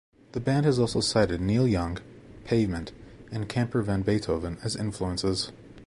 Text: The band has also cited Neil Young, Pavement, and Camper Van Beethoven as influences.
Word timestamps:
The 0.31 0.39
band 0.39 0.65
has 0.65 0.79
also 0.79 0.99
cited 0.99 1.41
Neil 1.41 1.67
Young, 1.67 1.99
Pavement, 2.43 2.91
and 3.31 3.47
Camper 3.47 3.83
Van 3.83 4.01
Beethoven 4.01 4.57
as 4.63 4.75
influences. 4.75 5.51